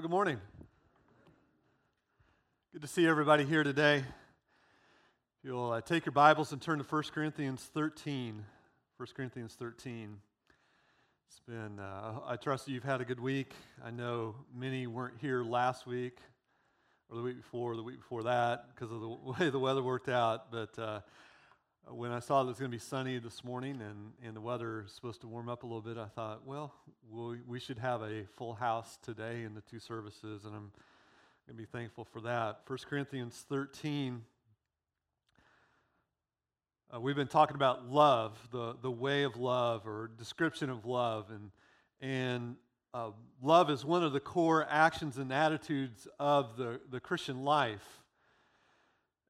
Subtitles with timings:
[0.00, 0.40] Well, good morning.
[2.72, 3.96] Good to see everybody here today.
[3.98, 4.04] If
[5.44, 8.42] you'll uh, take your Bibles and turn to 1 Corinthians 13.
[8.96, 10.16] 1 Corinthians 13.
[11.28, 13.52] It's been, uh, I trust you've had a good week.
[13.84, 16.16] I know many weren't here last week
[17.10, 19.08] or the week before, or the week before that, because of the
[19.38, 20.50] way the weather worked out.
[20.50, 21.00] But uh,
[21.92, 24.40] when I saw that it was going to be sunny this morning and, and the
[24.40, 26.72] weather is supposed to warm up a little bit, I thought, well,
[27.10, 30.70] we, we should have a full house today in the two services, and I'm
[31.46, 32.60] going to be thankful for that.
[32.66, 34.22] 1 Corinthians 13.
[36.94, 41.26] Uh, we've been talking about love, the, the way of love or description of love.
[41.30, 41.50] And,
[42.00, 42.56] and
[42.94, 43.10] uh,
[43.42, 48.00] love is one of the core actions and attitudes of the, the Christian life.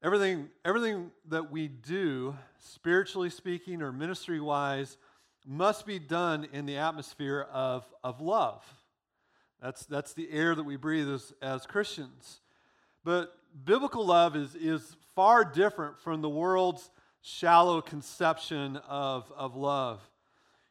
[0.03, 4.97] Everything, everything that we do, spiritually speaking or ministry wise,
[5.45, 8.63] must be done in the atmosphere of, of love.
[9.61, 12.41] That's, that's the air that we breathe as, as Christians.
[13.03, 13.31] But
[13.63, 16.89] biblical love is, is far different from the world's
[17.21, 20.01] shallow conception of, of love.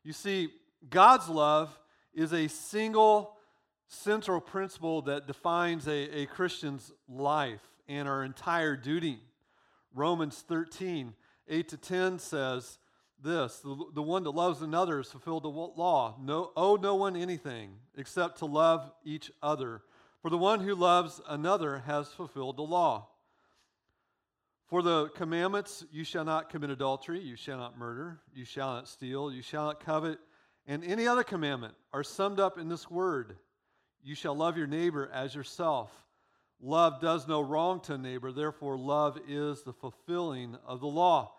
[0.02, 0.48] You see,
[0.88, 1.78] God's love
[2.12, 3.36] is a single
[3.86, 9.18] central principle that defines a, a Christian's life and our entire duty.
[9.92, 11.12] Romans 13,
[11.48, 12.78] 8 to 10 says
[13.22, 16.16] this the, the one that loves another has fulfilled the law.
[16.20, 19.82] No, owe no one anything except to love each other.
[20.22, 23.08] For the one who loves another has fulfilled the law.
[24.68, 28.86] For the commandments, you shall not commit adultery, you shall not murder, you shall not
[28.86, 30.20] steal, you shall not covet,
[30.68, 33.36] and any other commandment are summed up in this word
[34.04, 35.90] You shall love your neighbor as yourself.
[36.62, 41.32] Love does no wrong to neighbor, therefore, love is the fulfilling of the law.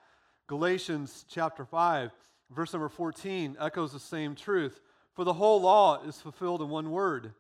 [0.48, 2.12] Galatians chapter 5,
[2.50, 4.82] verse number 14 echoes the same truth.
[5.14, 7.34] For the whole law is fulfilled in one word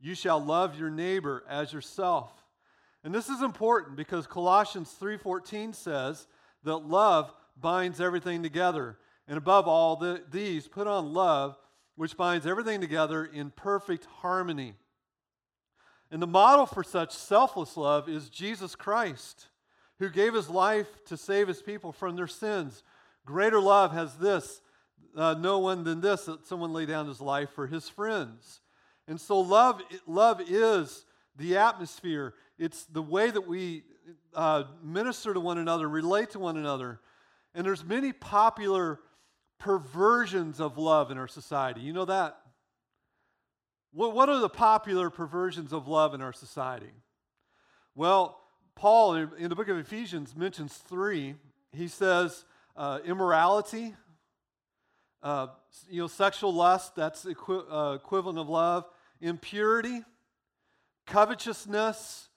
[0.00, 2.32] You shall love your neighbor as yourself.
[3.04, 6.26] And this is important because Colossians 3:14 says
[6.64, 8.98] that love binds everything together.
[9.26, 11.56] And above all the, these, put on love,
[11.96, 14.74] which binds everything together in perfect harmony.
[16.10, 19.48] And the model for such selfless love is Jesus Christ,
[19.98, 22.82] who gave his life to save his people from their sins.
[23.26, 24.62] Greater love has this
[25.16, 28.60] uh, no one than this that someone lay down his life for his friends.
[29.06, 31.04] And so love, love is
[31.36, 32.34] the atmosphere.
[32.58, 33.84] It's the way that we
[34.34, 37.00] uh, minister to one another, relate to one another.
[37.54, 39.00] And there's many popular
[39.58, 41.80] perversions of love in our society.
[41.80, 42.38] You know that?
[43.92, 46.92] What, what are the popular perversions of love in our society?
[47.94, 48.40] Well,
[48.74, 51.34] Paul in the book of Ephesians mentions three.
[51.72, 52.44] He says
[52.76, 53.94] uh, immorality,
[55.22, 55.48] uh,
[55.90, 58.86] you know, sexual lust, that's equi- uh, equivalent of love,
[59.20, 60.04] impurity,
[61.06, 62.28] covetousness.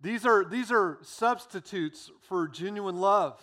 [0.00, 3.40] These are, these are substitutes for genuine love.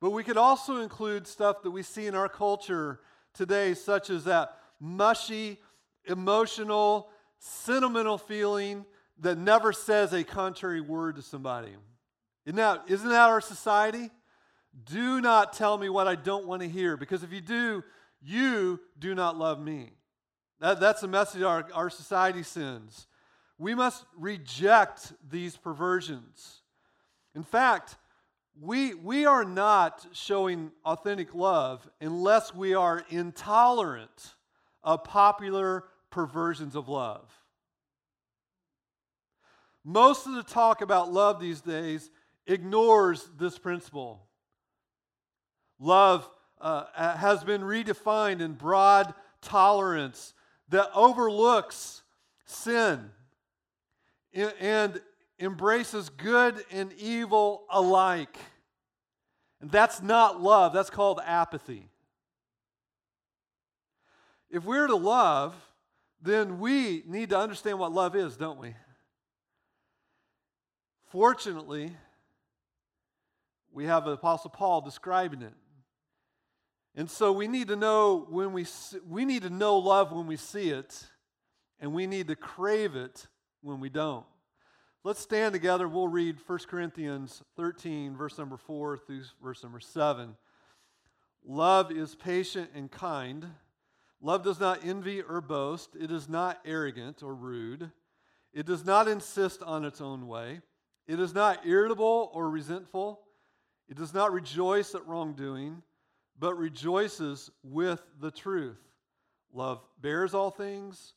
[0.00, 3.00] But we could also include stuff that we see in our culture
[3.34, 5.58] today, such as that mushy,
[6.04, 8.84] emotional, sentimental feeling
[9.20, 11.74] that never says a contrary word to somebody.
[12.46, 14.10] Isn't that, isn't that our society?
[14.84, 17.82] Do not tell me what I don't want to hear, because if you do,
[18.22, 19.90] you do not love me.
[20.60, 23.06] That, that's the message our, our society sends.
[23.58, 26.62] We must reject these perversions.
[27.34, 27.96] In fact,
[28.60, 34.34] we, we are not showing authentic love unless we are intolerant
[34.88, 37.30] of popular perversions of love.
[39.84, 42.10] Most of the talk about love these days
[42.46, 44.26] ignores this principle.
[45.78, 46.26] Love
[46.58, 49.12] uh, has been redefined in broad
[49.42, 50.32] tolerance
[50.70, 52.00] that overlooks
[52.46, 53.10] sin
[54.32, 55.02] and
[55.38, 58.38] embraces good and evil alike.
[59.60, 61.90] And that's not love, that's called apathy.
[64.50, 65.54] If we're to love,
[66.22, 68.74] then we need to understand what love is, don't we?
[71.10, 71.92] Fortunately,
[73.72, 75.54] we have the Apostle Paul describing it.
[76.94, 78.66] And so we need to know when we
[79.08, 81.06] we need to know love when we see it,
[81.78, 83.26] and we need to crave it
[83.62, 84.26] when we don't.
[85.04, 85.86] Let's stand together.
[85.86, 90.34] We'll read 1 Corinthians 13, verse number 4 through verse number 7.
[91.46, 93.46] Love is patient and kind.
[94.20, 95.90] Love does not envy or boast.
[95.98, 97.90] It is not arrogant or rude.
[98.52, 100.60] It does not insist on its own way.
[101.06, 103.20] It is not irritable or resentful.
[103.88, 105.82] It does not rejoice at wrongdoing,
[106.38, 108.80] but rejoices with the truth.
[109.52, 111.14] Love bears all things,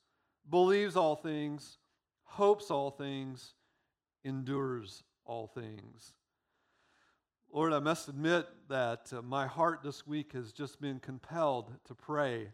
[0.50, 1.78] believes all things
[2.32, 3.56] hopes all things,
[4.24, 6.14] endures all things.
[7.52, 11.94] Lord, I must admit that uh, my heart this week has just been compelled to
[11.94, 12.48] pray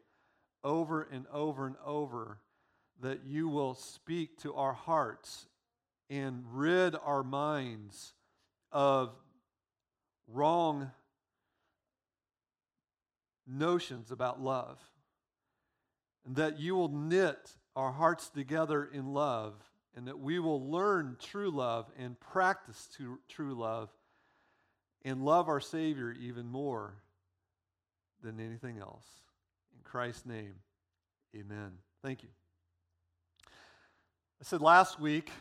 [0.68, 2.40] over and over and over
[3.02, 5.48] that you will speak to our hearts
[6.10, 8.14] and rid our minds
[8.72, 9.16] of
[10.28, 10.92] wrong
[13.48, 14.78] notions about love.
[16.26, 19.54] And that you will knit our hearts together in love,
[19.96, 22.90] and that we will learn true love and practice
[23.30, 23.90] true love
[25.06, 26.96] and love our Savior even more
[28.22, 29.08] than anything else.
[29.88, 30.54] Christ's name,
[31.34, 31.72] amen.
[32.04, 32.30] Thank you.
[33.46, 35.32] I said last week,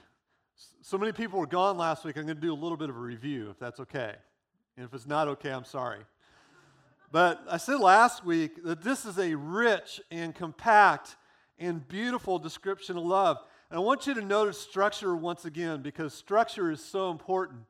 [0.83, 2.97] so many people were gone last week, I'm going to do a little bit of
[2.97, 4.15] a review, if that's okay.
[4.77, 5.99] And if it's not okay, I'm sorry.
[7.11, 11.17] But I said last week that this is a rich and compact
[11.59, 13.39] and beautiful description of love.
[13.71, 17.63] And I want you to notice structure once again because structure is so important.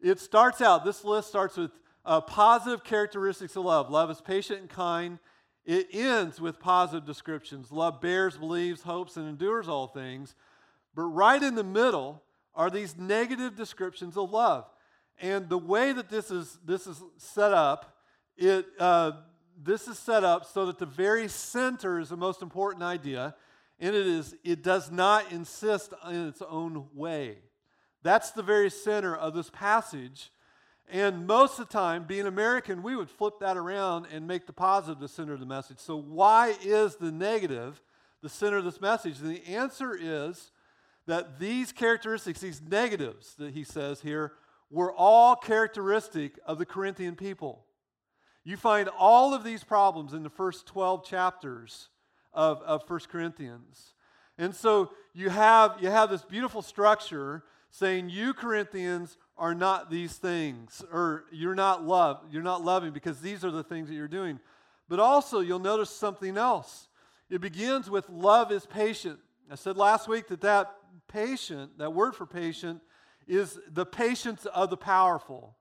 [0.00, 1.70] It starts out, this list starts with
[2.04, 3.88] uh, positive characteristics of love.
[3.88, 5.20] Love is patient and kind.
[5.68, 7.70] It ends with positive descriptions.
[7.70, 10.34] Love bears, believes, hopes, and endures all things.
[10.94, 12.22] But right in the middle
[12.54, 14.64] are these negative descriptions of love.
[15.20, 17.98] And the way that this is, this is set up,
[18.38, 19.12] it, uh,
[19.62, 23.34] this is set up so that the very center is the most important idea,
[23.78, 27.40] and it is it does not insist in its own way.
[28.02, 30.30] That's the very center of this passage.
[30.90, 34.52] And most of the time, being American, we would flip that around and make the
[34.54, 35.78] positive the center of the message.
[35.78, 37.82] So, why is the negative
[38.22, 39.20] the center of this message?
[39.20, 40.50] And the answer is
[41.06, 44.32] that these characteristics, these negatives that he says here,
[44.70, 47.64] were all characteristic of the Corinthian people.
[48.44, 51.88] You find all of these problems in the first 12 chapters
[52.32, 53.94] of, of 1 Corinthians.
[54.38, 60.14] And so you have, you have this beautiful structure saying, You Corinthians are not these
[60.14, 64.08] things, or you're not love, you're not loving because these are the things that you're
[64.08, 64.40] doing.
[64.88, 66.88] But also, you'll notice something else.
[67.30, 69.18] It begins with love is patient.
[69.50, 70.74] I said last week that that
[71.08, 72.80] patient, that word for patient,
[73.26, 75.54] is the patience of the powerful.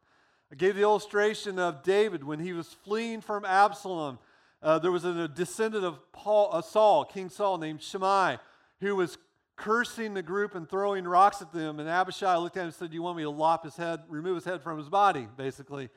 [0.52, 4.20] I gave the illustration of David when he was fleeing from Absalom.
[4.64, 8.38] Uh, there was a descendant of Paul, uh, Saul, King Saul, named Shimei,
[8.80, 9.18] who was
[9.58, 11.80] cursing the group and throwing rocks at them.
[11.80, 14.02] And Abishai looked at him and said, Do you want me to lop his head,
[14.08, 15.90] remove his head from his body, basically?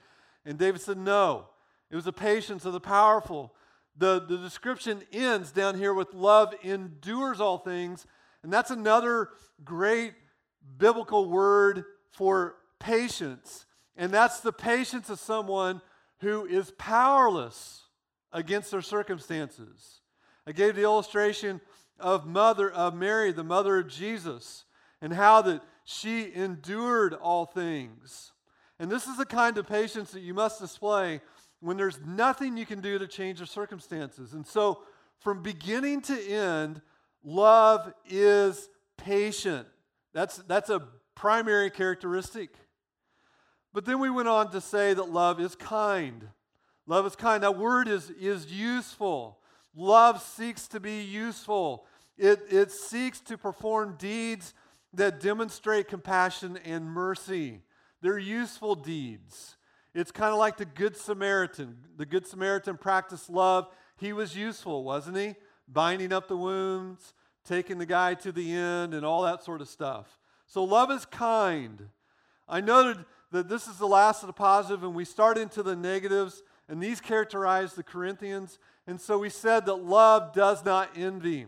[0.45, 1.47] And David said, No.
[1.91, 3.53] It was the patience of the powerful.
[3.97, 8.07] The, the description ends down here with love endures all things.
[8.43, 9.31] And that's another
[9.65, 10.15] great
[10.79, 13.67] biblical word for patience.
[13.97, 15.83] And that's the patience of someone
[16.21, 17.83] who is powerless
[18.33, 20.01] against their circumstances.
[20.47, 21.61] I gave the illustration
[22.00, 24.64] of mother of Mary, the mother of Jesus,
[25.00, 28.32] and how that she endured all things.
[28.79, 31.20] And this is the kind of patience that you must display
[31.61, 34.32] when there's nothing you can do to change the circumstances.
[34.32, 34.82] And so,
[35.19, 36.81] from beginning to end,
[37.23, 39.67] love is patient.
[40.14, 40.82] That's, that's a
[41.14, 42.50] primary characteristic.
[43.73, 46.29] But then we went on to say that love is kind.
[46.87, 47.43] Love is kind.
[47.43, 49.38] That word is, is useful.
[49.75, 51.85] Love seeks to be useful.
[52.20, 54.52] It, it seeks to perform deeds
[54.93, 57.62] that demonstrate compassion and mercy.
[58.03, 59.56] They're useful deeds.
[59.94, 61.79] It's kind of like the Good Samaritan.
[61.96, 63.69] The Good Samaritan practiced love.
[63.96, 65.34] He was useful, wasn't he?
[65.67, 69.69] Binding up the wounds, taking the guy to the end, and all that sort of
[69.69, 70.19] stuff.
[70.46, 71.89] So, love is kind.
[72.46, 75.74] I noted that this is the last of the positive, and we start into the
[75.74, 78.58] negatives, and these characterize the Corinthians.
[78.86, 81.46] And so we said that love does not envy.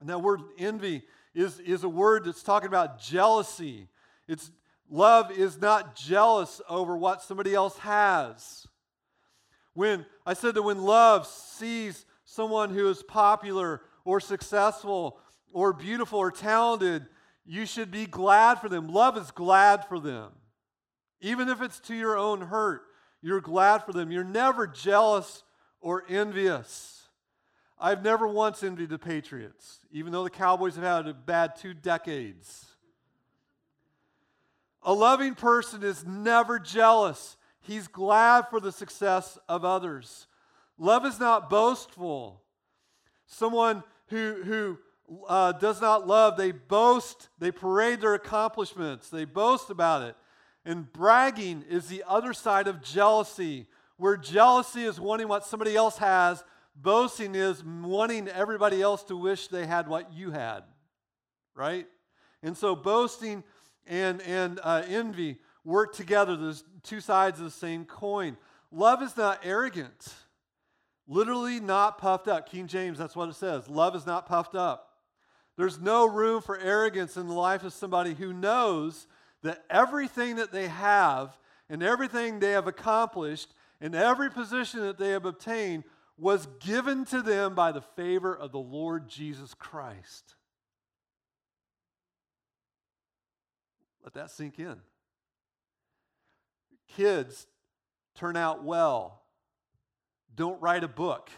[0.00, 1.02] And that word envy
[1.34, 3.88] is, is a word that's talking about jealousy.
[4.26, 4.50] It's
[4.90, 8.66] love is not jealous over what somebody else has.
[9.74, 15.18] When I said that when love sees someone who is popular or successful
[15.52, 17.06] or beautiful or talented,
[17.44, 18.88] you should be glad for them.
[18.88, 20.30] Love is glad for them.
[21.20, 22.82] Even if it's to your own hurt,
[23.20, 24.10] you're glad for them.
[24.10, 25.42] You're never jealous
[25.80, 26.99] or envious.
[27.80, 31.72] I've never once envied the Patriots, even though the Cowboys have had a bad two
[31.72, 32.66] decades.
[34.82, 37.38] A loving person is never jealous.
[37.62, 40.26] He's glad for the success of others.
[40.78, 42.42] Love is not boastful.
[43.26, 44.78] Someone who, who
[45.26, 50.16] uh, does not love, they boast, they parade their accomplishments, they boast about it.
[50.66, 55.96] And bragging is the other side of jealousy, where jealousy is wanting what somebody else
[55.98, 56.44] has
[56.82, 60.62] Boasting is wanting everybody else to wish they had what you had,
[61.54, 61.86] right?
[62.42, 63.44] And so boasting
[63.86, 66.36] and, and uh, envy work together.
[66.36, 68.36] There's two sides of the same coin.
[68.72, 70.14] Love is not arrogant,
[71.06, 72.48] literally not puffed up.
[72.48, 73.68] King James, that's what it says.
[73.68, 74.86] Love is not puffed up.
[75.58, 79.06] There's no room for arrogance in the life of somebody who knows
[79.42, 81.36] that everything that they have
[81.68, 85.84] and everything they have accomplished and every position that they have obtained
[86.20, 90.34] was given to them by the favor of the Lord Jesus Christ.
[94.04, 94.76] Let that sink in.
[96.88, 97.46] Kids
[98.14, 99.22] turn out well.
[100.34, 101.30] Don't write a book.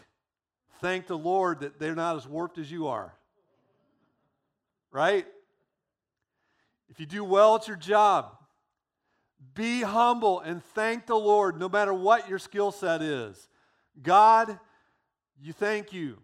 [0.81, 3.13] Thank the Lord that they're not as warped as you are.
[4.91, 5.25] Right?
[6.89, 8.35] If you do well at your job,
[9.53, 13.47] be humble and thank the Lord no matter what your skill set is.
[14.01, 14.59] God,
[15.43, 16.17] you thank you.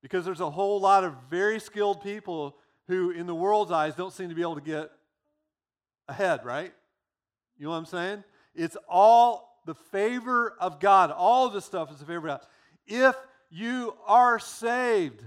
[0.00, 2.56] Because there's a whole lot of very skilled people
[2.88, 4.90] who, in the world's eyes, don't seem to be able to get
[6.08, 6.72] ahead, right?
[7.58, 8.24] You know what I'm saying?
[8.54, 11.10] It's all the favor of God.
[11.10, 12.46] All of this stuff is the favor of God.
[12.86, 13.16] If
[13.50, 15.22] you are saved,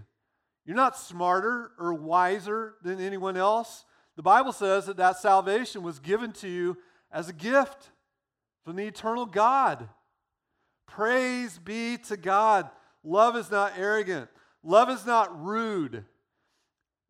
[0.66, 3.86] you're not smarter or wiser than anyone else.
[4.16, 6.78] The Bible says that that salvation was given to you
[7.12, 7.92] as a gift
[8.64, 9.88] from the eternal God.
[10.88, 12.70] Praise be to God.
[13.06, 14.30] Love is not arrogant.
[14.64, 16.04] Love is not rude.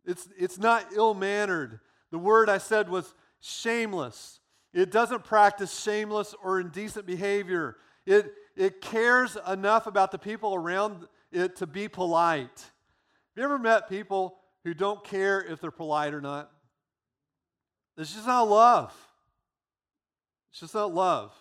[0.05, 1.79] It's, it's not ill mannered.
[2.11, 4.39] The word I said was shameless.
[4.73, 7.77] It doesn't practice shameless or indecent behavior.
[8.05, 12.59] It, it cares enough about the people around it to be polite.
[12.59, 16.51] Have you ever met people who don't care if they're polite or not?
[17.97, 18.93] It's just not love.
[20.51, 21.33] It's just not love.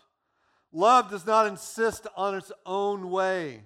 [0.72, 3.64] Love does not insist on its own way.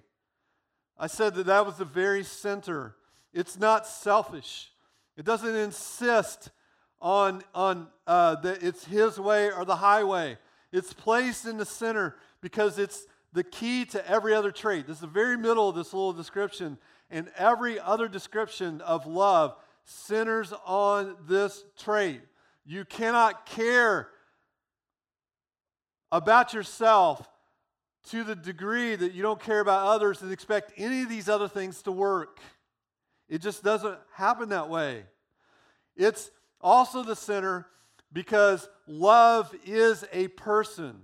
[0.98, 2.96] I said that that was the very center.
[3.32, 4.72] It's not selfish.
[5.16, 6.50] It doesn't insist
[7.00, 10.38] on, on uh, that it's his way or the highway.
[10.72, 14.86] It's placed in the center because it's the key to every other trait.
[14.86, 16.78] This is the very middle of this little description.
[17.10, 22.20] And every other description of love centers on this trait.
[22.66, 24.08] You cannot care
[26.12, 27.26] about yourself
[28.10, 31.48] to the degree that you don't care about others and expect any of these other
[31.48, 32.40] things to work.
[33.28, 35.04] It just doesn't happen that way.
[35.96, 37.66] It's also the center
[38.12, 41.02] because love is a person.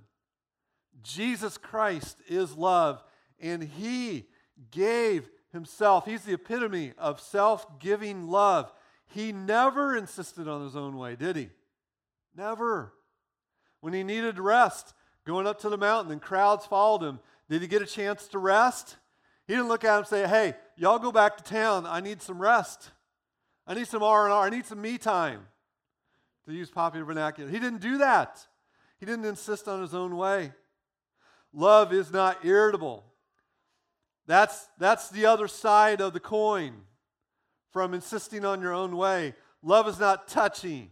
[1.03, 3.03] Jesus Christ is love,
[3.41, 4.27] and He
[4.71, 6.07] gave Himself.
[6.07, 8.73] He's the epitome of self giving love.
[9.07, 11.51] He never insisted on his own way, did he?
[12.37, 12.93] Never.
[13.81, 14.95] When he needed rest,
[15.26, 18.38] going up to the mountain and crowds followed him, did he get a chance to
[18.38, 18.97] rest?
[19.47, 21.87] He didn't look at him and say, "Hey, y'all go back to town.
[21.87, 22.90] I need some rest.
[23.66, 24.47] I need some R&R.
[24.47, 25.47] I need some me time."
[26.47, 27.50] To use popular vernacular.
[27.50, 28.47] He didn't do that.
[28.99, 30.52] He didn't insist on his own way.
[31.52, 33.04] Love is not irritable.
[34.26, 36.75] That's, that's the other side of the coin
[37.71, 39.35] from insisting on your own way.
[39.62, 40.90] Love is not touchy.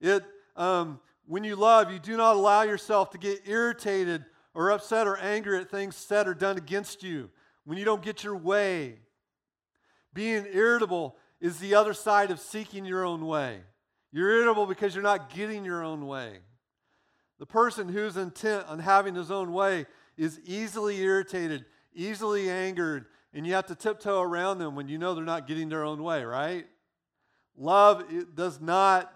[0.00, 0.24] It,
[0.56, 1.00] um,
[1.32, 4.22] when you love, you do not allow yourself to get irritated
[4.52, 7.30] or upset or angry at things said or done against you
[7.64, 8.98] when you don't get your way.
[10.12, 13.60] Being irritable is the other side of seeking your own way.
[14.12, 16.40] You're irritable because you're not getting your own way.
[17.38, 19.86] The person who's intent on having his own way
[20.18, 25.14] is easily irritated, easily angered, and you have to tiptoe around them when you know
[25.14, 26.66] they're not getting their own way, right?
[27.56, 29.10] Love does not,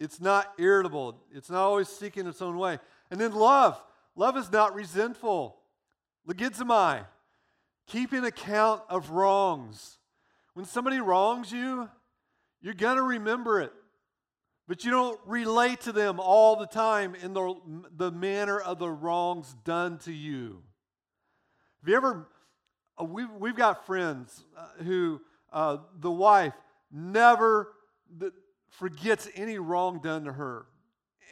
[0.00, 1.22] it's not irritable.
[1.32, 2.78] It's not always seeking its own way.
[3.10, 3.80] And then love.
[4.16, 5.56] Love is not resentful.
[6.28, 7.06] Logizomai,
[7.86, 9.98] keeping account of wrongs.
[10.54, 11.88] When somebody wrongs you,
[12.60, 13.72] you're going to remember it.
[14.68, 17.54] But you don't relate to them all the time in the,
[17.96, 20.62] the manner of the wrongs done to you.
[21.80, 22.28] Have you ever
[23.00, 25.20] uh, we've, we've got friends uh, who
[25.52, 26.54] uh, the wife
[26.90, 27.72] never
[28.72, 30.66] forgets any wrong done to her.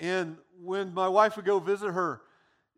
[0.01, 2.21] And when my wife would go visit her,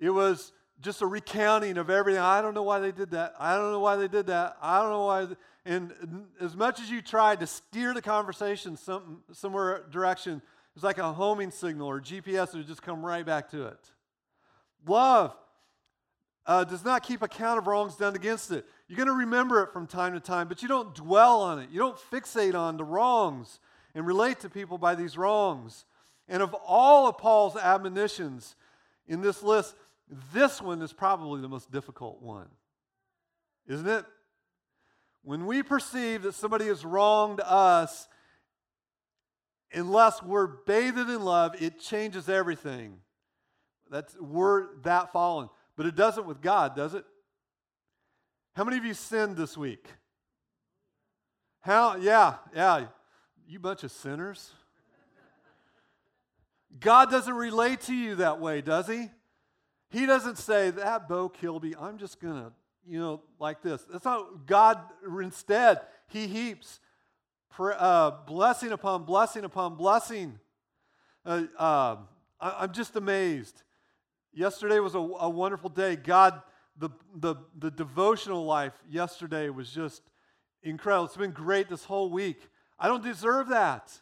[0.01, 2.21] it was just a recounting of everything.
[2.21, 3.35] I don't know why they did that.
[3.39, 4.57] I don't know why they did that.
[4.61, 5.29] I don't know why.
[5.65, 10.43] And as much as you tried to steer the conversation some, somewhere direction,
[10.75, 13.79] it's like a homing signal or GPS would just come right back to it.
[14.87, 15.37] Love
[16.47, 18.65] uh, does not keep account of wrongs done against it.
[18.89, 21.71] You're going to remember it from time to time, but you don't dwell on it.
[21.71, 23.61] You don't fixate on the wrongs
[23.95, 25.85] and relate to people by these wrongs.
[26.29, 28.57] And of all of Paul's admonitions
[29.07, 29.75] in this list,
[30.33, 32.49] this one is probably the most difficult one,
[33.67, 34.05] isn't it?
[35.23, 38.09] When we perceive that somebody has wronged us,
[39.73, 42.99] unless we're bathed in love, it changes everything.
[43.91, 45.49] That's we're that fallen.
[45.77, 47.05] But it doesn't with God, does it?
[48.55, 49.87] How many of you sinned this week?
[51.61, 52.87] How yeah, yeah.
[53.53, 54.51] You bunch of sinners.
[56.81, 59.11] God doesn't relate to you that way, does he?
[59.91, 62.53] He doesn't say, That Bo Kilby, I'm just going to,
[62.89, 63.85] you know, like this.
[63.93, 64.81] That's not God.
[65.21, 66.81] Instead, he heaps
[67.61, 70.39] uh, blessing upon blessing upon blessing.
[71.23, 71.97] Uh, uh,
[72.41, 73.65] I, am just amazed.
[74.33, 75.97] Yesterday was a, a wonderful day.
[75.97, 76.41] God,
[76.79, 80.01] the, the, the devotional life yesterday was just
[80.63, 81.05] incredible.
[81.05, 82.49] It's been great this whole week.
[82.79, 83.93] I don't deserve that.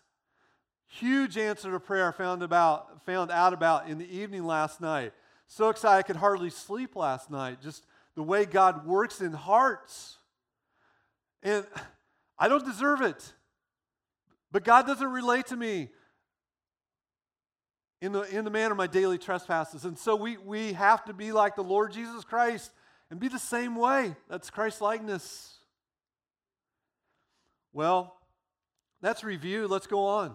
[0.87, 5.12] Huge answer to prayer found about found out about in the evening last night.
[5.47, 7.61] So excited I could hardly sleep last night.
[7.62, 10.19] Just the way God works in hearts.
[11.43, 11.67] And
[12.39, 13.33] I don't deserve it.
[14.53, 15.89] But God doesn't relate to me
[18.00, 19.85] in the, in the manner of my daily trespasses.
[19.85, 22.73] And so we, we have to be like the Lord Jesus Christ
[23.11, 24.17] and be the same way.
[24.29, 25.59] That's Christ likeness.
[27.73, 28.17] Well,
[29.00, 29.66] that's review.
[29.69, 30.35] Let's go on.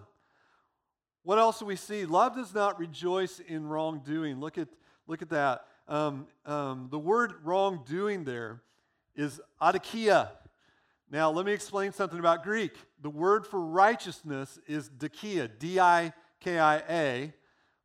[1.22, 2.06] What else do we see?
[2.06, 4.38] Love does not rejoice in wrongdoing.
[4.38, 4.68] Look at,
[5.06, 5.66] look at that.
[5.88, 8.62] Um, um, the word wrongdoing there
[9.14, 10.30] is adikia.
[11.10, 12.72] Now, let me explain something about Greek.
[13.00, 17.34] The word for righteousness is dikia, D I K I A.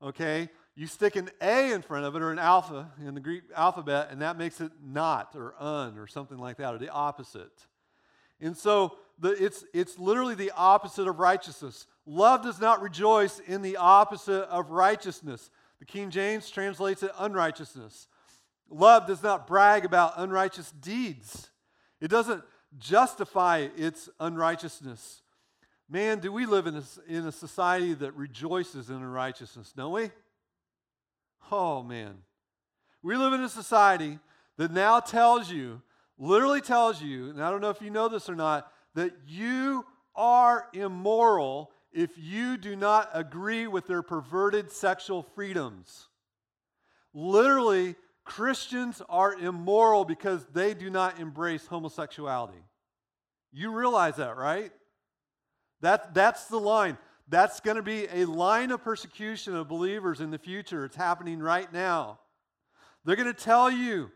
[0.01, 0.49] Okay?
[0.75, 4.07] You stick an A in front of it or an alpha in the Greek alphabet,
[4.09, 7.67] and that makes it not or un or something like that, or the opposite.
[8.39, 11.85] And so the, it's, it's literally the opposite of righteousness.
[12.05, 15.51] Love does not rejoice in the opposite of righteousness.
[15.79, 18.07] The King James translates it unrighteousness.
[18.69, 21.49] Love does not brag about unrighteous deeds.
[21.99, 22.43] It doesn't
[22.79, 25.21] justify its unrighteousness.
[25.87, 30.09] Man, do we live in a, in a society that rejoices in unrighteousness, don't we?
[31.51, 32.15] Oh, man.
[33.03, 34.17] We live in a society
[34.57, 35.81] that now tells you,
[36.17, 39.85] literally tells you, and I don't know if you know this or not, that you
[40.15, 46.07] are immoral if you do not agree with their perverted sexual freedoms.
[47.13, 52.63] Literally, Christians are immoral because they do not embrace homosexuality.
[53.51, 54.71] You realize that, right?
[55.81, 56.97] That, that's the line.
[57.27, 60.85] That's going to be a line of persecution of believers in the future.
[60.85, 62.19] It's happening right now.
[63.03, 64.11] They're going to tell you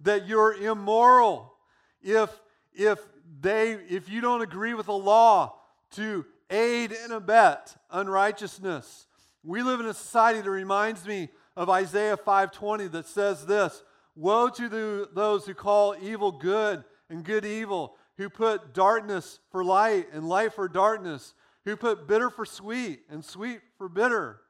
[0.00, 1.52] that you're immoral
[2.00, 2.30] if,
[2.72, 2.98] if,
[3.40, 5.56] they, if you don't agree with the law
[5.92, 9.06] to aid and abet unrighteousness.
[9.42, 13.82] We live in a society that reminds me of Isaiah 5:20 that says this,
[14.14, 19.64] "Woe to the, those who call evil good and good evil, who put darkness for
[19.64, 24.42] light and light for darkness, who put bitter for sweet and sweet for bitter."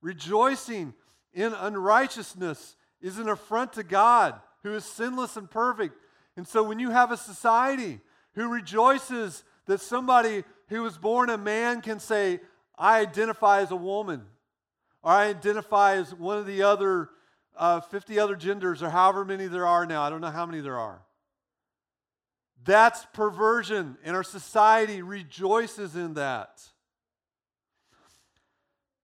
[0.00, 0.94] Rejoicing
[1.32, 5.96] in unrighteousness is an affront to God, who is sinless and perfect.
[6.36, 8.00] And so when you have a society
[8.34, 12.40] who rejoices that somebody who was born a man can say,
[12.78, 14.22] I identify as a woman,
[15.02, 17.10] or I identify as one of the other
[17.56, 20.02] uh, 50 other genders, or however many there are now.
[20.02, 21.02] I don't know how many there are.
[22.64, 26.62] That's perversion, and our society rejoices in that.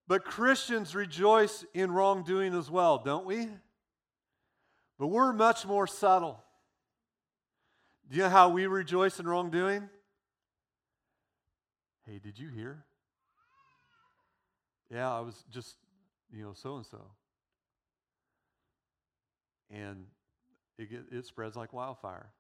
[0.09, 3.49] But Christians rejoice in wrongdoing as well, don't we?
[4.99, 6.43] But we're much more subtle.
[8.09, 9.88] Do you know how we rejoice in wrongdoing?
[12.07, 12.85] Hey, did you hear?
[14.90, 15.75] Yeah, I was just,
[16.33, 17.03] you know, so and so.
[19.71, 20.05] And
[20.79, 22.31] it, get, it spreads like wildfire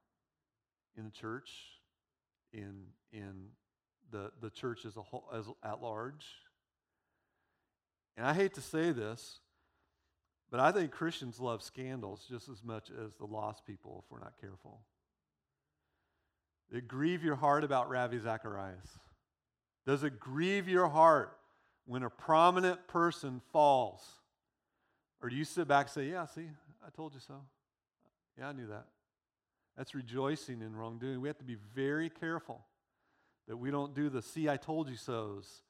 [0.96, 1.50] in the church,
[2.52, 3.48] in, in
[4.12, 6.26] the, the church as a whole, as at large.
[8.16, 9.40] And I hate to say this,
[10.48, 14.20] but I think Christians love scandals just as much as the lost people if we're
[14.20, 14.82] not careful.
[16.70, 18.98] It grieve your heart about Ravi Zacharias.
[19.86, 21.36] Does it grieve your heart
[21.86, 24.02] when a prominent person falls?
[25.22, 26.48] Or do you sit back and say, Yeah, see,
[26.84, 27.34] I told you so.
[28.38, 28.86] Yeah, I knew that.
[29.76, 31.20] That's rejoicing in wrongdoing.
[31.20, 32.64] We have to be very careful
[33.46, 35.62] that we don't do the see, I told you so's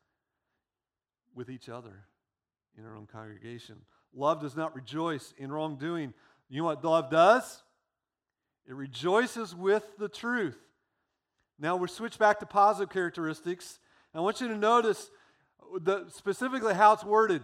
[1.34, 2.04] with each other
[2.78, 3.76] in our own congregation.
[4.14, 6.14] Love does not rejoice in wrongdoing.
[6.48, 7.62] You know what love does?
[8.66, 10.58] It rejoices with the truth.
[11.58, 13.78] Now we're switched back to positive characteristics
[14.16, 15.10] I want you to notice
[15.78, 17.42] the, specifically how it's worded.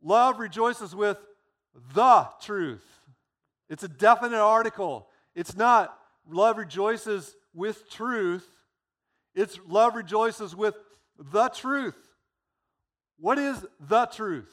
[0.00, 1.18] Love rejoices with
[1.92, 2.86] the truth.
[3.68, 5.08] It's a definite article.
[5.34, 5.96] It's not
[6.30, 8.46] love rejoices with truth.
[9.34, 10.76] It's love rejoices with
[11.18, 11.96] the truth.
[13.18, 14.52] What is the truth?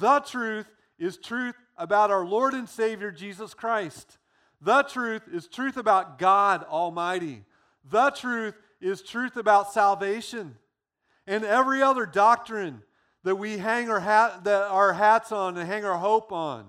[0.00, 0.68] The truth
[0.98, 4.16] is truth about our Lord and Savior Jesus Christ.
[4.60, 7.44] The truth is truth about God Almighty.
[7.90, 10.56] The truth is truth about salvation.
[11.26, 12.82] And every other doctrine
[13.24, 16.66] that we hang our, hat, that our hats on and hang our hope on.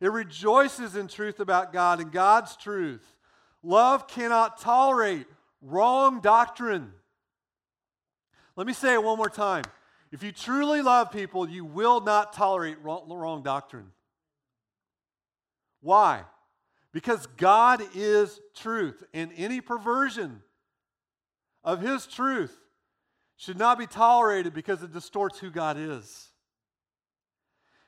[0.00, 3.14] It rejoices in truth about God and God's truth.
[3.62, 5.26] Love cannot tolerate
[5.62, 6.92] wrong doctrine.
[8.56, 9.64] Let me say it one more time.
[10.12, 13.92] If you truly love people, you will not tolerate wrong, wrong doctrine.
[15.80, 16.24] Why?
[16.92, 20.42] Because God is truth, and any perversion
[21.62, 22.56] of His truth
[23.36, 26.28] should not be tolerated because it distorts who God is.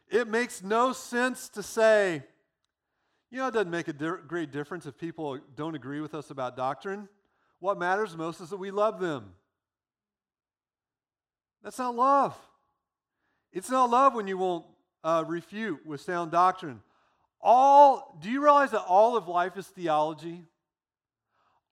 [0.09, 2.23] It makes no sense to say,
[3.31, 6.31] you know, it doesn't make a di- great difference if people don't agree with us
[6.31, 7.09] about doctrine.
[7.61, 9.33] What matters most is that we love them.
[11.63, 12.37] That's not love.
[13.53, 14.67] It's not love when you won't
[15.05, 16.83] uh, refute with sound doctrine.
[17.43, 20.45] All, do you realize that all of life is theology?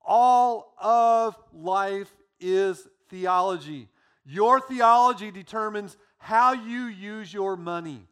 [0.05, 3.89] All of life is theology.
[4.25, 8.07] Your theology determines how you use your money.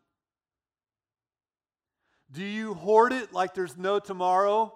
[2.31, 4.75] Do you hoard it like there's no tomorrow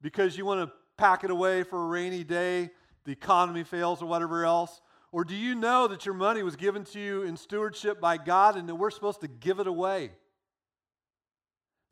[0.00, 2.70] because you want to pack it away for a rainy day,
[3.04, 4.80] the economy fails, or whatever else?
[5.12, 8.56] Or do you know that your money was given to you in stewardship by God
[8.56, 10.10] and that we're supposed to give it away?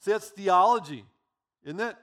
[0.00, 1.04] See, that's theology,
[1.64, 1.96] isn't it?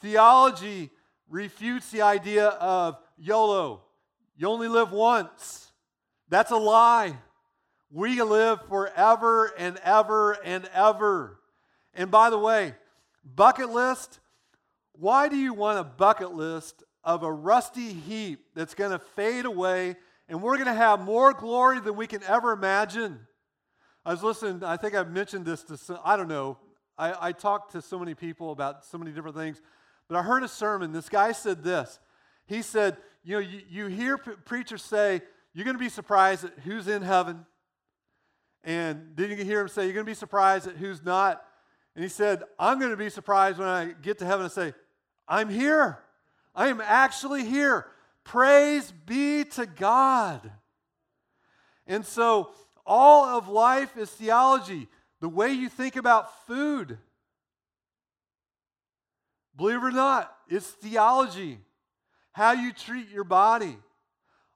[0.00, 0.90] Theology
[1.28, 3.82] refutes the idea of YOLO,
[4.36, 5.72] you only live once.
[6.28, 7.16] That's a lie.
[7.90, 11.40] We live forever and ever and ever.
[11.94, 12.74] And by the way,
[13.24, 14.20] bucket list,
[14.92, 19.44] why do you want a bucket list of a rusty heap that's going to fade
[19.46, 19.96] away
[20.28, 23.20] and we're going to have more glory than we can ever imagine?
[24.08, 26.56] I was listening, I think I've mentioned this to, some, I don't know,
[26.96, 29.60] I, I talked to so many people about so many different things,
[30.08, 30.92] but I heard a sermon.
[30.92, 31.98] This guy said this.
[32.46, 35.20] He said, You know, you, you hear p- preachers say,
[35.52, 37.44] you're going to be surprised at who's in heaven.
[38.64, 41.44] And then you hear him say, You're going to be surprised at who's not?
[41.94, 44.72] And he said, I'm going to be surprised when I get to heaven and say,
[45.28, 45.98] I'm here.
[46.54, 47.84] I am actually here.
[48.24, 50.50] Praise be to God.
[51.86, 52.50] And so
[52.88, 54.88] all of life is theology.
[55.20, 56.98] The way you think about food,
[59.54, 61.58] believe it or not, it's theology.
[62.32, 63.76] How you treat your body.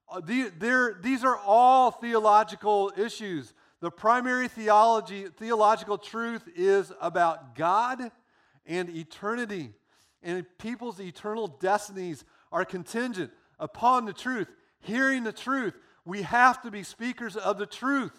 [0.09, 3.55] Uh, these are all theological issues.
[3.81, 8.11] The primary theology, theological truth is about God
[8.65, 9.71] and eternity.
[10.23, 14.49] And people's eternal destinies are contingent upon the truth,
[14.81, 15.75] hearing the truth.
[16.05, 18.19] We have to be speakers of the truth.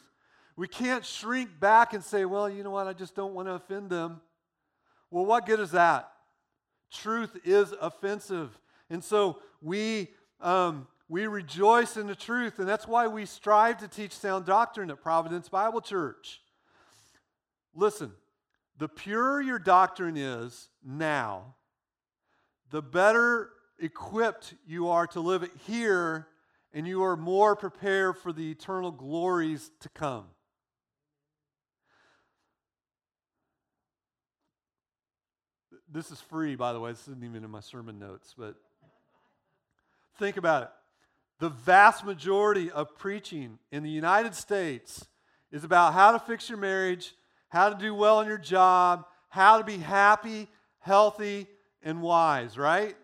[0.56, 3.54] We can't shrink back and say, well, you know what, I just don't want to
[3.54, 4.22] offend them.
[5.10, 6.12] Well, what good is that?
[6.92, 8.58] Truth is offensive.
[8.90, 13.88] And so we, um, we rejoice in the truth, and that's why we strive to
[13.88, 16.42] teach sound doctrine at Providence Bible Church.
[17.76, 18.12] Listen,
[18.78, 21.56] the purer your doctrine is now,
[22.72, 26.28] the better equipped you are to live it here,
[26.74, 30.26] and you are more prepared for the eternal glories to come.
[35.92, 36.92] This is free, by the way.
[36.92, 38.56] This isn't even in my sermon notes, but
[40.18, 40.70] think about it.
[41.40, 45.06] The vast majority of preaching in the United States
[45.52, 47.14] is about how to fix your marriage,
[47.50, 50.48] how to do well in your job, how to be happy,
[50.80, 51.48] healthy,
[51.84, 52.96] and wise, right?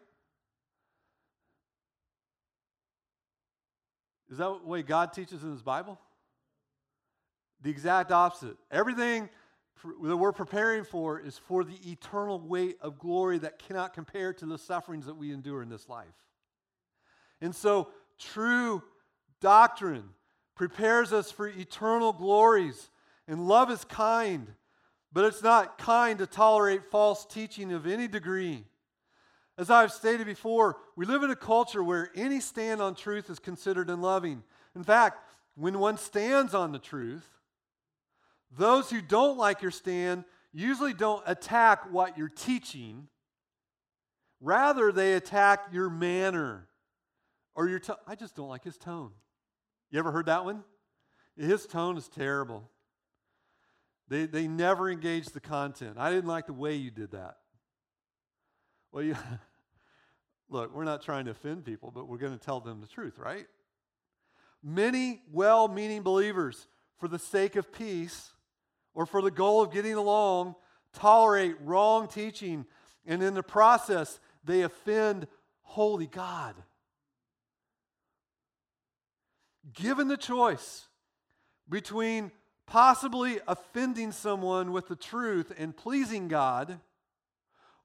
[4.29, 5.99] Is that the way God teaches in His Bible?
[7.61, 8.57] The exact opposite.
[8.71, 9.29] Everything
[10.03, 14.45] that we're preparing for is for the eternal weight of glory that cannot compare to
[14.45, 16.07] the sufferings that we endure in this life.
[17.41, 18.83] And so, true
[19.39, 20.09] doctrine
[20.55, 22.89] prepares us for eternal glories.
[23.27, 24.47] And love is kind,
[25.13, 28.65] but it's not kind to tolerate false teaching of any degree.
[29.59, 33.39] As I've stated before, we live in a culture where any stand on truth is
[33.39, 34.41] considered unloving.
[34.73, 35.19] In fact,
[35.55, 37.27] when one stands on the truth,
[38.57, 43.09] those who don't like your stand usually don't attack what you're teaching.
[44.39, 46.69] Rather, they attack your manner
[47.53, 47.97] or your tone.
[48.07, 49.11] I just don't like his tone.
[49.91, 50.63] You ever heard that one?
[51.37, 52.69] His tone is terrible.
[54.07, 55.97] They, they never engage the content.
[55.97, 57.35] I didn't like the way you did that.
[58.91, 59.15] Well, you,
[60.49, 63.17] look, we're not trying to offend people, but we're going to tell them the truth,
[63.17, 63.45] right?
[64.63, 68.31] Many well meaning believers, for the sake of peace
[68.93, 70.55] or for the goal of getting along,
[70.93, 72.65] tolerate wrong teaching,
[73.05, 75.27] and in the process, they offend
[75.61, 76.55] holy God.
[79.73, 80.87] Given the choice
[81.69, 82.31] between
[82.65, 86.79] possibly offending someone with the truth and pleasing God,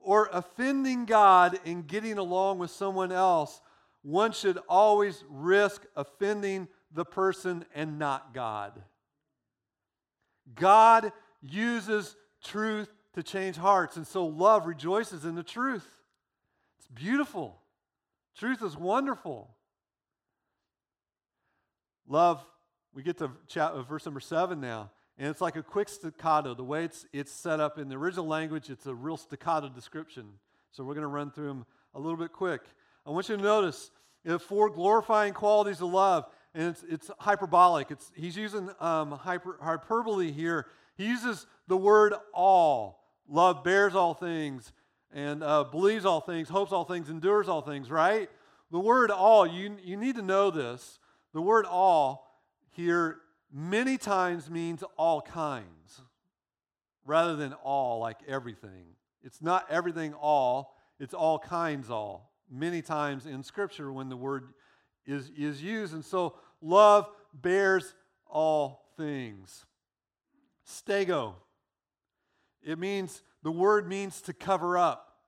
[0.05, 3.61] or offending God and getting along with someone else,
[4.03, 8.83] one should always risk offending the person and not God.
[10.55, 11.13] God
[11.43, 15.87] uses truth to change hearts, and so love rejoices in the truth.
[16.79, 17.61] It's beautiful.
[18.37, 19.55] Truth is wonderful.
[22.07, 22.45] Love,
[22.93, 26.55] we get to uh, verse number seven now, and it's like a quick staccato.
[26.55, 30.25] The way it's, it's set up in the original language, it's a real staccato description.
[30.73, 32.63] So we're going to run through them a little bit quick.
[33.07, 33.91] I want you to notice
[34.25, 37.91] the four glorifying qualities of love, and it's, it's hyperbolic.
[37.91, 40.67] It's, he's using um, hyper, hyperbole here.
[40.97, 43.05] He uses the word all.
[43.29, 44.73] Love bears all things
[45.13, 48.29] and uh, believes all things, hopes all things, endures all things, right?
[48.73, 50.99] The word all, you, you need to know this.
[51.33, 52.29] The word all
[52.71, 53.19] here
[53.55, 56.03] many times means all kinds
[57.07, 58.97] rather than all, like everything.
[59.23, 62.33] It's not everything all, it's all kinds all.
[62.51, 64.49] Many times in Scripture when the word
[65.07, 65.95] is, is used.
[65.95, 67.95] And so love bears
[68.27, 69.65] all things.
[70.69, 71.35] Stego.
[72.63, 75.19] It means, the word means to cover up.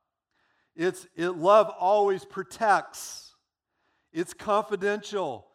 [0.74, 3.34] It's, it, love always protects.
[4.12, 5.46] It's confidential.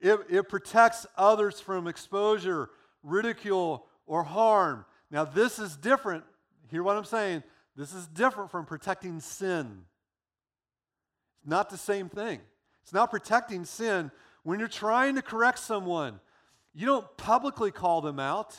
[0.00, 2.70] It, it protects others from exposure,
[3.02, 4.84] ridicule, or harm.
[5.10, 6.24] Now, this is different.
[6.70, 7.42] Hear what I'm saying?
[7.76, 9.84] This is different from protecting sin.
[11.40, 12.40] It's not the same thing.
[12.82, 14.10] It's not protecting sin.
[14.42, 16.20] When you're trying to correct someone,
[16.74, 18.56] you don't publicly call them out.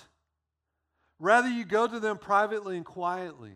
[1.19, 3.53] Rather, you go to them privately and quietly.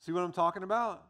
[0.00, 1.04] See what I'm talking about?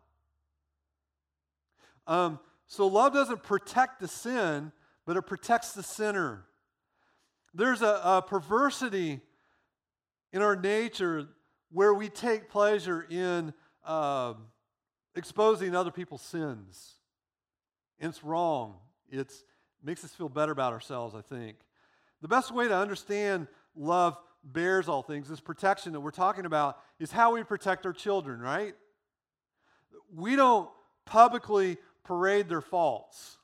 [2.07, 4.73] Um, so, love doesn't protect the sin,
[5.07, 6.45] but it protects the sinner.
[7.55, 9.21] There's a, a perversity
[10.33, 11.29] in our nature
[11.71, 14.35] where we take pleasure in uh,
[15.15, 16.95] exposing other people's sins.
[18.01, 18.75] And it's wrong.
[19.11, 19.33] It
[19.83, 21.57] makes us feel better about ourselves, I think.
[22.21, 26.79] The best way to understand love bears all things, this protection that we're talking about,
[26.99, 28.75] is how we protect our children, right?
[30.15, 30.69] We don't
[31.05, 33.39] publicly parade their faults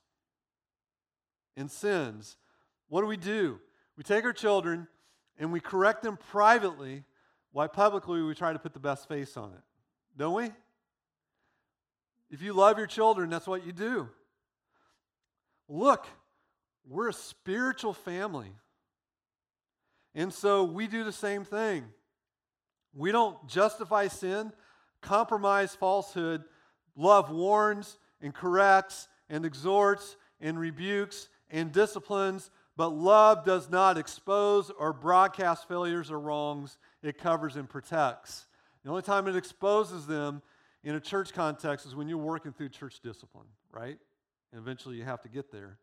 [1.56, 2.36] and sins.
[2.88, 3.60] What do we do?
[3.96, 4.88] We take our children
[5.38, 7.04] and we correct them privately,
[7.52, 9.60] while publicly we try to put the best face on it.
[10.16, 10.50] Don't we?
[12.30, 14.08] If you love your children, that's what you do.
[15.68, 16.06] Look,
[16.86, 18.52] we're a spiritual family.
[20.14, 21.84] And so we do the same thing.
[22.94, 24.52] We don't justify sin,
[25.00, 26.44] compromise falsehood.
[26.94, 34.70] Love warns and corrects and exhorts and rebukes and disciplines, but love does not expose
[34.70, 36.78] or broadcast failures or wrongs.
[37.02, 38.46] It covers and protects.
[38.82, 40.42] The only time it exposes them
[40.82, 43.98] in a church context is when you're working through church discipline, right?
[44.52, 45.78] And eventually you have to get there.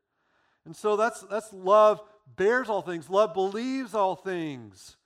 [0.66, 2.02] And so that's, that's love
[2.36, 4.98] bears all things, love believes all things.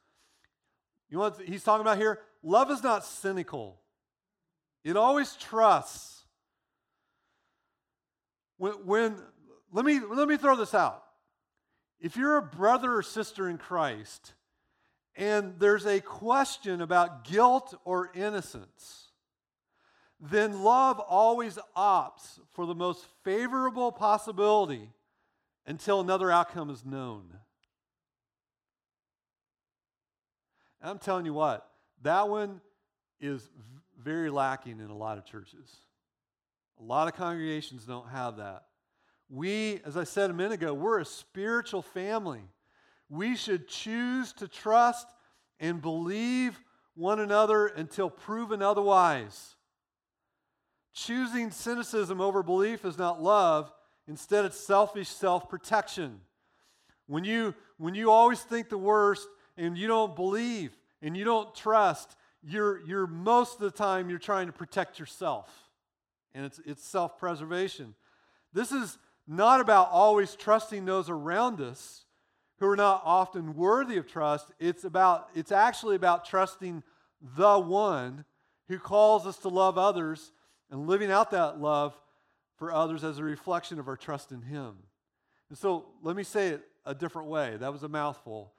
[1.09, 2.19] You know what he's talking about here?
[2.41, 3.79] Love is not cynical,
[4.83, 6.21] it always trusts.
[8.57, 9.15] When, when
[9.73, 11.03] let, me, let me throw this out.
[11.99, 14.33] If you're a brother or sister in Christ
[15.15, 19.09] and there's a question about guilt or innocence,
[20.19, 24.89] then love always opts for the most favorable possibility
[25.65, 27.23] until another outcome is known.
[30.81, 31.67] And I'm telling you what,
[32.03, 32.61] that one
[33.19, 33.49] is
[33.97, 35.77] very lacking in a lot of churches.
[36.79, 38.65] A lot of congregations don't have that.
[39.33, 42.41] We, as I said a minute ago, we're a spiritual family.
[43.09, 45.07] We should choose to trust
[45.59, 46.61] and believe
[46.93, 49.55] one another until proven otherwise.
[50.93, 53.73] Choosing cynicism over belief is not love,
[54.07, 56.19] Instead, it's selfish self protection.
[57.07, 61.53] When you, when you always think the worst and you don't believe and you don't
[61.55, 65.49] trust, you're, you're most of the time you're trying to protect yourself.
[66.33, 67.95] And it's, it's self preservation.
[68.51, 72.05] This is not about always trusting those around us
[72.59, 74.51] who are not often worthy of trust.
[74.59, 76.83] It's, about, it's actually about trusting
[77.21, 78.25] the one
[78.67, 80.31] who calls us to love others
[80.69, 81.97] and living out that love
[82.57, 84.75] for others as a reflection of our trust in Him.
[85.49, 87.57] And so let me say it a different way.
[87.57, 88.53] That was a mouthful.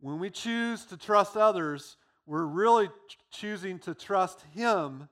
[0.00, 2.88] When we choose to trust others, we're really
[3.30, 5.08] choosing to trust Him,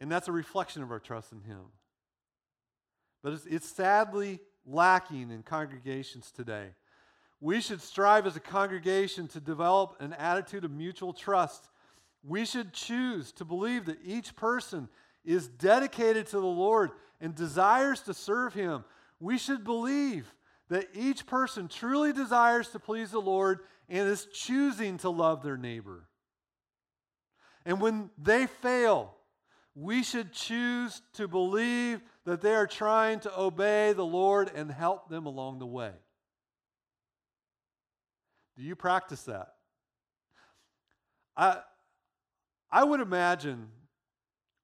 [0.00, 1.62] and that's a reflection of our trust in Him.
[3.28, 6.68] But it's, it's sadly lacking in congregations today.
[7.42, 11.68] We should strive as a congregation to develop an attitude of mutual trust.
[12.26, 14.88] We should choose to believe that each person
[15.26, 18.82] is dedicated to the Lord and desires to serve Him.
[19.20, 20.32] We should believe
[20.70, 23.58] that each person truly desires to please the Lord
[23.90, 26.08] and is choosing to love their neighbor.
[27.66, 29.18] And when they fail,
[29.74, 35.08] we should choose to believe that they are trying to obey the Lord and help
[35.08, 35.92] them along the way.
[38.56, 39.54] Do you practice that?
[41.36, 41.58] I,
[42.70, 43.68] I would imagine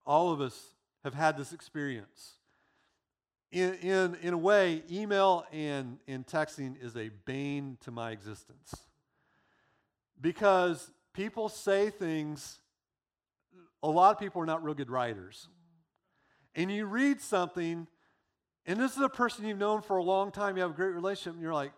[0.04, 0.60] all of us
[1.04, 2.34] have had this experience.
[3.50, 8.74] In, in, in a way, email and, and texting is a bane to my existence.
[10.20, 12.58] Because people say things,
[13.82, 15.48] a lot of people are not real good writers.
[16.54, 17.86] And you read something,
[18.66, 20.94] and this is a person you've known for a long time, you have a great
[20.94, 21.72] relationship, and you're like,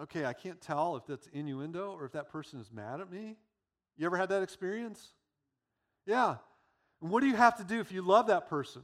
[0.00, 3.36] okay, I can't tell if that's innuendo or if that person is mad at me.
[3.96, 5.14] You ever had that experience?
[6.06, 6.36] Yeah.
[7.00, 8.82] And what do you have to do if you love that person?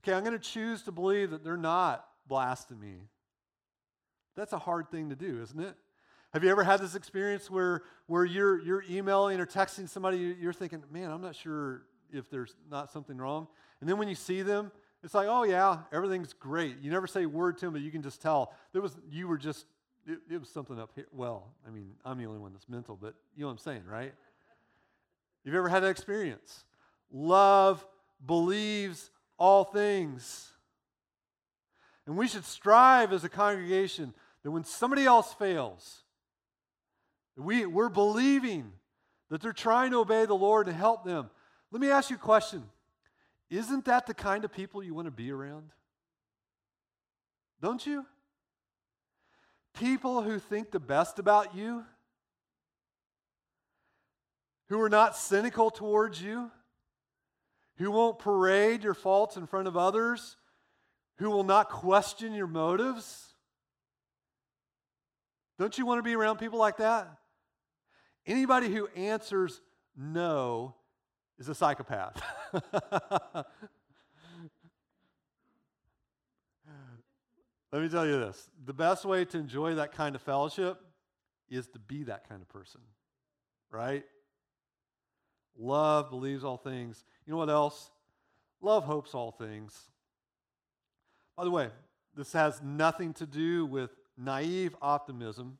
[0.00, 3.08] Okay, I'm going to choose to believe that they're not blasting me.
[4.36, 5.76] That's a hard thing to do, isn't it?
[6.32, 10.52] Have you ever had this experience where, where you're, you're emailing or texting somebody, you're
[10.52, 11.82] thinking, man, I'm not sure
[12.14, 13.48] if there's not something wrong?
[13.80, 14.70] And then when you see them,
[15.02, 16.78] it's like, oh, yeah, everything's great.
[16.80, 18.54] You never say a word to them, but you can just tell.
[18.72, 19.66] There was, you were just
[20.06, 21.06] it, it was something up here.
[21.12, 23.82] Well, I mean, I'm the only one that's mental, but you know what I'm saying,
[23.86, 24.12] right?
[25.44, 26.64] You've ever had that experience?
[27.10, 27.86] Love
[28.24, 30.50] believes all things.
[32.06, 36.02] And we should strive as a congregation that when somebody else fails,
[37.36, 38.72] we, we're believing
[39.30, 41.30] that they're trying to obey the Lord and help them.
[41.70, 42.64] Let me ask you a question.
[43.50, 45.70] Isn't that the kind of people you want to be around?
[47.60, 48.06] Don't you?
[49.74, 51.84] people who think the best about you,
[54.68, 56.50] who are not cynical towards you,
[57.76, 60.36] who won't parade your faults in front of others,
[61.18, 63.34] who will not question your motives.
[65.58, 67.08] Don't you want to be around people like that?
[68.26, 69.60] Anybody who answers
[69.96, 70.74] no
[71.38, 72.20] is a psychopath.
[77.72, 80.80] Let me tell you this the best way to enjoy that kind of fellowship
[81.50, 82.80] is to be that kind of person,
[83.70, 84.04] right?
[85.58, 87.04] Love believes all things.
[87.26, 87.90] You know what else?
[88.60, 89.76] Love hopes all things.
[91.36, 91.68] By the way,
[92.16, 95.58] this has nothing to do with naive optimism.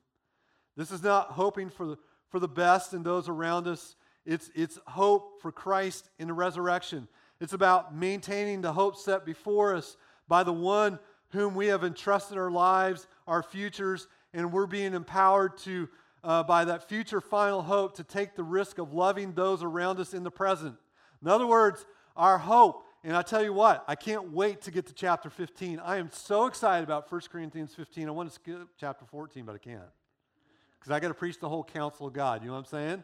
[0.77, 1.97] This is not hoping for the,
[2.29, 3.95] for the best in those around us.
[4.25, 7.07] It's, it's hope for Christ in the resurrection.
[7.39, 12.37] It's about maintaining the hope set before us by the one whom we have entrusted
[12.37, 15.89] our lives, our futures, and we're being empowered to,
[16.23, 20.13] uh, by that future final hope, to take the risk of loving those around us
[20.13, 20.75] in the present.
[21.21, 21.85] In other words,
[22.15, 25.79] our hope, and I tell you what, I can't wait to get to chapter 15.
[25.79, 28.07] I am so excited about 1 Corinthians 15.
[28.07, 29.81] I want to skip chapter 14, but I can't.
[30.79, 32.41] Because I got to preach the whole counsel of God.
[32.41, 33.03] You know what I'm saying?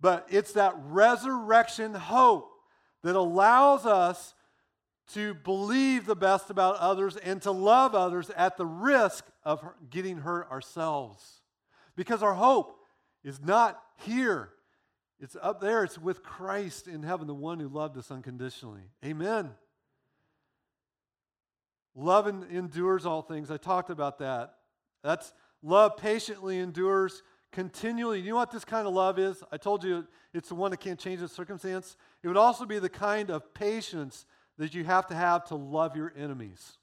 [0.00, 2.50] But it's that resurrection hope
[3.02, 4.34] that allows us
[5.14, 10.18] to believe the best about others and to love others at the risk of getting
[10.18, 11.40] hurt ourselves.
[11.96, 12.78] Because our hope
[13.24, 14.50] is not here,
[15.20, 15.84] it's up there.
[15.84, 18.82] It's with Christ in heaven, the one who loved us unconditionally.
[19.04, 19.50] Amen.
[21.94, 23.50] Love endures all things.
[23.50, 24.54] I talked about that.
[25.02, 27.22] That's love patiently endures
[27.52, 28.20] continually.
[28.20, 29.42] You know what this kind of love is?
[29.50, 31.96] I told you it's the one that can't change the circumstance.
[32.22, 34.26] It would also be the kind of patience
[34.58, 36.78] that you have to have to love your enemies.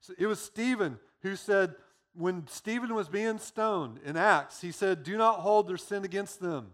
[0.00, 1.74] So it was Stephen who said,
[2.14, 6.40] when Stephen was being stoned in Acts, he said, Do not hold their sin against
[6.40, 6.72] them.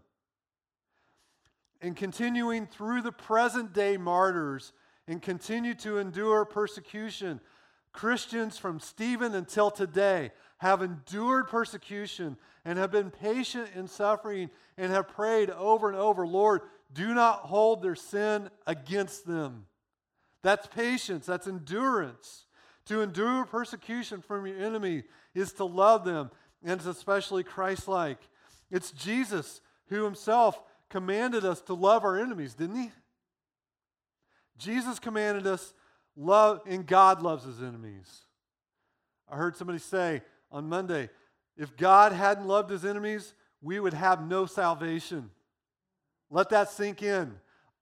[1.80, 4.72] And continuing through the present day martyrs
[5.06, 7.40] and continue to endure persecution,
[7.92, 14.92] Christians from Stephen until today have endured persecution and have been patient in suffering and
[14.92, 16.62] have prayed over and over, Lord,
[16.92, 19.66] do not hold their sin against them.
[20.42, 22.44] That's patience, that's endurance.
[22.86, 26.30] To endure persecution from your enemy is to love them,
[26.62, 28.18] and it's especially Christ like.
[28.70, 32.90] It's Jesus who himself commanded us to love our enemies, didn't he?
[34.56, 35.72] Jesus commanded us
[36.18, 38.22] love, and God loves his enemies.
[39.30, 41.08] I heard somebody say on Monday,
[41.56, 45.30] if God hadn't loved his enemies, we would have no salvation.
[46.30, 47.34] Let that sink in.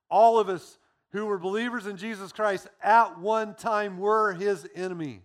[0.08, 0.78] All of us
[1.10, 5.22] who were believers in Jesus Christ at one time were his enemy.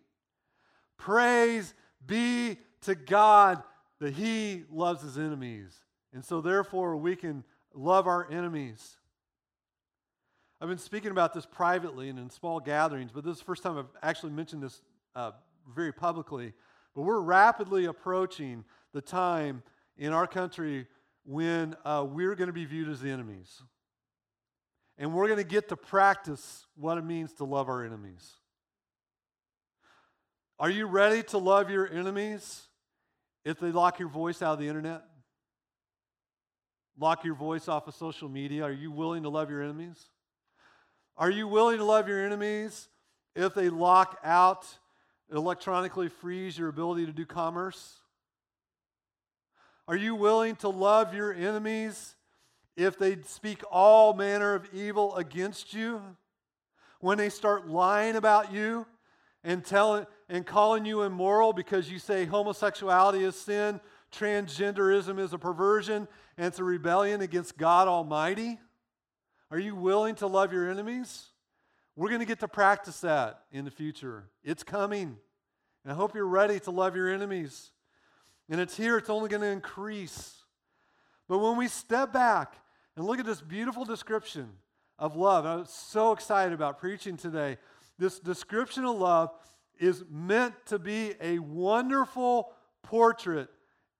[0.97, 1.74] Praise
[2.05, 3.62] be to God
[3.99, 5.76] that he loves his enemies.
[6.14, 7.43] And so, therefore, we can
[7.74, 8.97] love our enemies.
[10.62, 13.64] I've been speaking about this privately and in small gatherings, but this is the first
[13.64, 14.84] time I've actually mentioned this
[15.16, 15.32] uh,
[15.74, 16.53] very publicly.
[16.93, 19.64] But we're rapidly approaching the time
[19.97, 20.86] in our country
[21.26, 23.64] when uh, we're going to be viewed as the enemies.
[24.99, 28.32] And we're going to get to practice what it means to love our enemies.
[30.59, 32.68] Are you ready to love your enemies
[33.43, 35.01] if they lock your voice out of the internet?
[36.99, 38.64] Lock your voice off of social media?
[38.64, 40.12] Are you willing to love your enemies?
[41.22, 42.89] Are you willing to love your enemies
[43.36, 44.65] if they lock out,
[45.32, 47.97] electronically freeze your ability to do commerce?
[49.88, 52.15] Are you willing to love your enemies
[52.76, 56.01] if they speak all manner of evil against you?
[57.01, 58.88] When they start lying about you
[59.43, 63.80] and telling and calling you immoral because you say homosexuality is sin,
[64.11, 68.57] transgenderism is a perversion, and it's a rebellion against God Almighty?
[69.52, 71.28] Are you willing to love your enemies?
[71.97, 74.30] We're going to get to practice that in the future.
[74.45, 75.18] It's coming.
[75.84, 77.72] And I hope you're ready to love your enemies.
[78.49, 80.38] And it's here, it's only going to increase.
[81.28, 82.56] But when we step back
[82.95, 84.49] and look at this beautiful description
[84.97, 87.58] of love, I was so excited about preaching today.
[87.99, 89.32] This description of love
[89.78, 93.49] is meant to be a wonderful portrait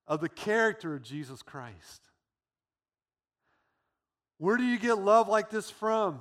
[0.06, 2.00] of the character of Jesus Christ.
[4.42, 6.20] Where do you get love like this from?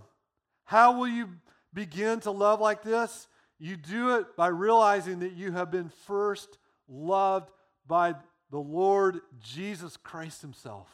[0.66, 1.28] How will you
[1.74, 3.28] begin to love like this?
[3.58, 7.50] You do it by realizing that you have been first loved
[7.88, 8.14] by
[8.52, 10.88] the Lord Jesus Christ Himself.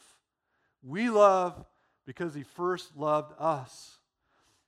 [0.82, 1.66] We love
[2.06, 3.98] because He first loved us.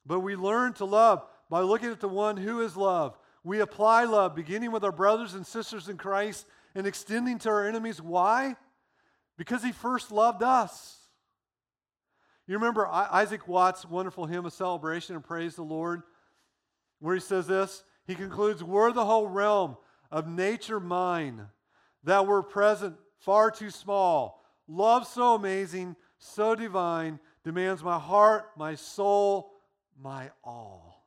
[0.06, 3.18] But we learn to love by looking at the one who is love.
[3.42, 6.46] We apply love, beginning with our brothers and sisters in Christ
[6.76, 8.02] and extending to our enemies.
[8.02, 8.58] Why?
[9.38, 10.99] Because He first loved us.
[12.50, 16.02] You remember Isaac Watts' wonderful hymn of celebration and praise the Lord,
[17.00, 17.84] where he says this?
[18.08, 19.78] He concludes, Were the whole realm
[20.10, 21.46] of nature mine,
[22.06, 24.44] that were present far too small.
[24.68, 29.52] Love so amazing, so divine, demands my heart, my soul,
[30.02, 31.06] my all.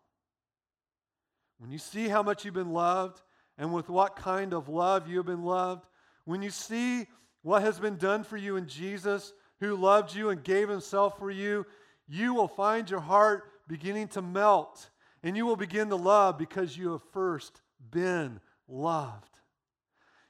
[1.59, 3.21] When you see how much you've been loved
[3.59, 5.87] and with what kind of love you have been loved,
[6.25, 7.09] when you see
[7.43, 9.33] what has been done for you in Jesus,
[9.63, 11.65] who loved you and gave himself for you,
[12.09, 14.91] you will find your heart beginning to melt
[15.23, 17.61] and you will begin to love because you have first
[17.93, 19.39] been loved.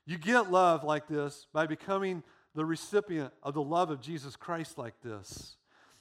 [0.04, 2.22] You get love like this by becoming
[2.54, 5.56] the recipient of the love of Jesus Christ like this.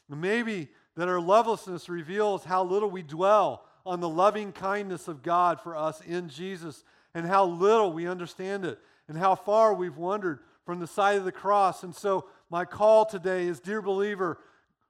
[0.10, 0.68] Maybe
[0.98, 5.78] that our lovelessness reveals how little we dwell on the loving kindness of God for
[5.78, 8.78] us in Jesus and how little we understand it
[9.08, 11.84] and how far we've wandered from the side of the cross.
[11.84, 14.38] And so, my call today is Dear believer,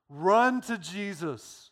[0.10, 1.72] run to Jesus.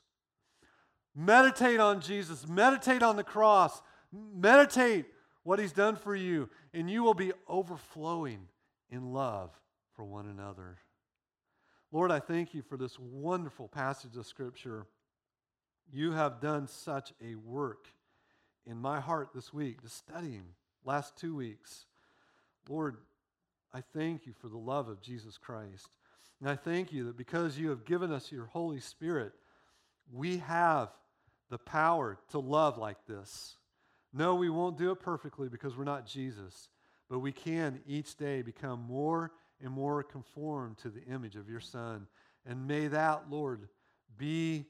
[1.16, 2.48] Meditate on Jesus.
[2.48, 3.82] Meditate on the cross.
[4.12, 5.06] Meditate
[5.44, 8.48] what he's done for you, and you will be overflowing
[8.90, 9.52] in love
[9.96, 10.78] for one another.
[11.92, 14.86] Lord, I thank you for this wonderful passage of Scripture.
[15.92, 17.88] You have done such a work
[18.66, 20.44] in my heart this week, just studying
[20.86, 21.86] last two weeks.
[22.68, 22.98] Lord,
[23.74, 25.90] I thank you for the love of Jesus Christ.
[26.40, 29.34] And I thank you that because you have given us your Holy Spirit,
[30.12, 30.90] we have
[31.50, 33.58] the power to love like this.
[34.14, 36.70] No, we won't do it perfectly because we're not Jesus,
[37.10, 41.60] but we can each day become more and more conformed to the image of your
[41.60, 42.08] Son.
[42.46, 43.68] And may that, Lord,
[44.18, 44.66] be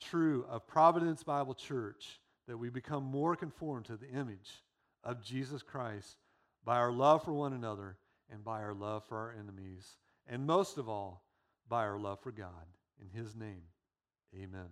[0.00, 4.62] true of Providence Bible Church, that we become more conformed to the image
[5.04, 6.16] of Jesus Christ
[6.64, 7.96] by our love for one another
[8.32, 11.24] and by our love for our enemies, and most of all,
[11.68, 12.66] by our love for God.
[13.00, 13.62] In His name,
[14.34, 14.68] amen.